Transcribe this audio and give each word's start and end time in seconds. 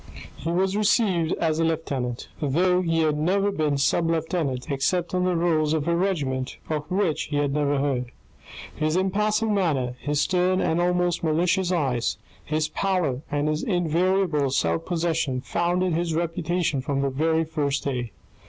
He 0.35 0.49
was 0.51 0.75
received 0.75 1.33
as 1.33 1.59
a 1.59 1.63
lieutenant, 1.63 2.27
though 2.39 2.81
he 2.81 3.01
had 3.01 3.19
never 3.19 3.51
been 3.51 3.77
sub 3.77 4.09
lieutenant 4.09 4.71
except 4.71 5.13
on 5.13 5.25
the 5.25 5.35
rolls 5.35 5.73
of 5.73 5.87
a 5.87 5.95
regiment 5.95 6.57
of 6.71 6.89
which 6.89 7.25
he 7.25 7.35
had 7.35 7.53
never 7.53 7.77
heard. 7.77 8.11
His 8.75 8.95
impassive 8.97 9.51
manner, 9.51 9.95
his 9.99 10.19
stern 10.19 10.59
and 10.59 10.81
almost 10.81 11.23
malicious 11.23 11.71
eyes, 11.71 12.17
his 12.43 12.67
pallor, 12.67 13.21
and 13.29 13.47
his 13.47 13.61
invariable 13.61 14.49
self 14.49 14.85
possession, 14.87 15.39
founded 15.41 15.93
his 15.93 16.15
reputation 16.15 16.81
from 16.81 17.01
the 17.01 17.11
very 17.11 17.43
first 17.43 17.83
day. 17.83 18.11